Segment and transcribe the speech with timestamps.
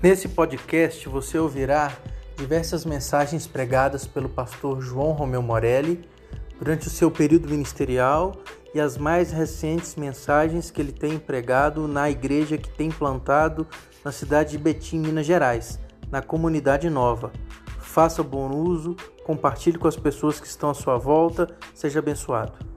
[0.00, 1.92] Nesse podcast você ouvirá
[2.36, 6.08] diversas mensagens pregadas pelo pastor João Romeu Morelli
[6.56, 8.36] durante o seu período ministerial
[8.72, 13.66] e as mais recentes mensagens que ele tem pregado na igreja que tem plantado
[14.04, 15.80] na cidade de Betim, Minas Gerais,
[16.12, 17.32] na comunidade nova.
[17.80, 18.94] Faça bom uso,
[19.24, 22.67] compartilhe com as pessoas que estão à sua volta, seja abençoado.